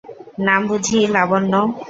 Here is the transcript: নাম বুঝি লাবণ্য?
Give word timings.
নাম 0.45 0.61
বুঝি 0.69 0.99
লাবণ্য? 1.15 1.53